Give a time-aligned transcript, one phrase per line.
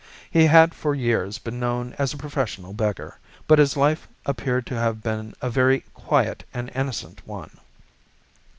[0.31, 4.75] He had for years been known as a professional beggar, but his life appeared to
[4.79, 7.59] have been a very quiet and innocent one.